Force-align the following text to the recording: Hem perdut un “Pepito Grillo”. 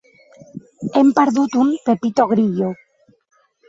Hem 0.95 1.13
perdut 1.21 1.59
un 1.67 1.71
“Pepito 1.87 2.29
Grillo”. 2.35 2.77